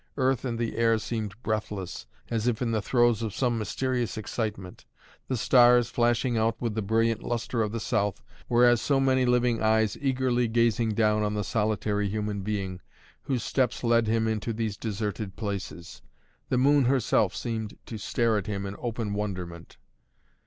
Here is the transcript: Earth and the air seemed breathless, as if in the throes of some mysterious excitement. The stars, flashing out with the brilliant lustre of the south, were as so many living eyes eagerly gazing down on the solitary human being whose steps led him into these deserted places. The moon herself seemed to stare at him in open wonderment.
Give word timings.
Earth 0.17 0.45
and 0.45 0.57
the 0.57 0.77
air 0.77 0.97
seemed 0.97 1.35
breathless, 1.43 2.07
as 2.31 2.47
if 2.47 2.59
in 2.59 2.71
the 2.71 2.81
throes 2.81 3.21
of 3.21 3.35
some 3.35 3.59
mysterious 3.59 4.17
excitement. 4.17 4.83
The 5.27 5.37
stars, 5.37 5.89
flashing 5.91 6.39
out 6.39 6.59
with 6.59 6.73
the 6.73 6.81
brilliant 6.81 7.21
lustre 7.21 7.61
of 7.61 7.71
the 7.71 7.79
south, 7.79 8.23
were 8.49 8.65
as 8.65 8.81
so 8.81 8.99
many 8.99 9.27
living 9.27 9.61
eyes 9.61 9.95
eagerly 10.01 10.47
gazing 10.47 10.95
down 10.95 11.21
on 11.21 11.35
the 11.35 11.43
solitary 11.43 12.09
human 12.09 12.41
being 12.41 12.81
whose 13.21 13.43
steps 13.43 13.83
led 13.83 14.07
him 14.07 14.27
into 14.27 14.53
these 14.53 14.75
deserted 14.75 15.35
places. 15.35 16.01
The 16.49 16.57
moon 16.57 16.85
herself 16.85 17.35
seemed 17.35 17.77
to 17.85 17.99
stare 17.99 18.39
at 18.39 18.47
him 18.47 18.65
in 18.65 18.75
open 18.79 19.13
wonderment. 19.13 19.77